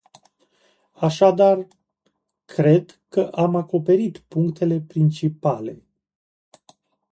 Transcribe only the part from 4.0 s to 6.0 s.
punctele principale.